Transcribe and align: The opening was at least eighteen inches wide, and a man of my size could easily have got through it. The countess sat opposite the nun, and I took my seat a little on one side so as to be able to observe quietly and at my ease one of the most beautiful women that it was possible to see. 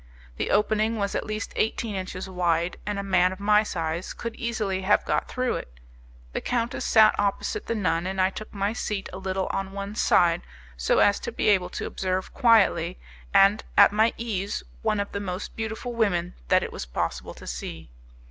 The 0.37 0.49
opening 0.49 0.95
was 0.97 1.13
at 1.13 1.27
least 1.27 1.53
eighteen 1.57 1.93
inches 1.95 2.27
wide, 2.27 2.77
and 2.87 2.97
a 2.97 3.03
man 3.03 3.31
of 3.31 3.39
my 3.39 3.61
size 3.61 4.13
could 4.13 4.35
easily 4.35 4.81
have 4.81 5.05
got 5.05 5.27
through 5.27 5.57
it. 5.57 5.79
The 6.33 6.41
countess 6.41 6.83
sat 6.85 7.13
opposite 7.19 7.67
the 7.67 7.75
nun, 7.75 8.07
and 8.07 8.19
I 8.19 8.31
took 8.31 8.51
my 8.51 8.73
seat 8.73 9.09
a 9.13 9.19
little 9.19 9.45
on 9.51 9.73
one 9.73 9.93
side 9.93 10.41
so 10.75 10.97
as 10.97 11.19
to 11.19 11.31
be 11.31 11.49
able 11.49 11.69
to 11.69 11.85
observe 11.85 12.33
quietly 12.33 12.97
and 13.31 13.63
at 13.77 13.91
my 13.91 14.11
ease 14.17 14.63
one 14.81 14.99
of 14.99 15.11
the 15.11 15.19
most 15.19 15.55
beautiful 15.55 15.93
women 15.93 16.33
that 16.47 16.63
it 16.63 16.73
was 16.73 16.87
possible 16.87 17.35
to 17.35 17.45
see. 17.45 17.91